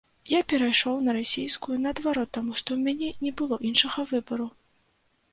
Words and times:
Я 0.27 0.37
перайшоў 0.51 0.95
на 1.07 1.11
расійскую, 1.17 1.75
наадварот, 1.83 2.31
таму, 2.37 2.55
што 2.61 2.69
ў 2.77 2.85
мяне 2.87 3.09
не 3.27 3.33
было 3.43 3.59
іншага 3.69 4.07
выбару. 4.13 4.47